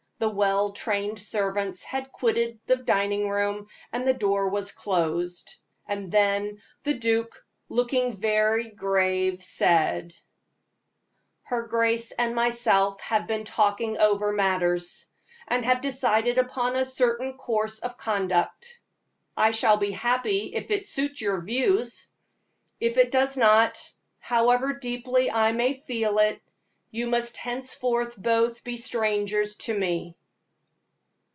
[0.19, 5.55] The well trained servants had quitted the dining room, the door was closed,
[5.87, 10.13] and then the duke, looking very grave, said:
[11.45, 15.09] "Her grace and myself have been talking over matters,
[15.47, 18.79] and have decided upon a certain course of conduct.
[19.35, 22.09] I shall be happy if it suits your views,
[22.79, 23.81] if it does not,
[24.19, 26.39] however deeply I may feel it,
[26.93, 30.13] you must henceforth both be strangers to me."